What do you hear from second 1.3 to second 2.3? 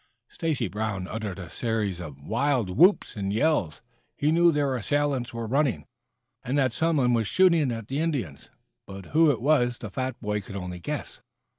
a series of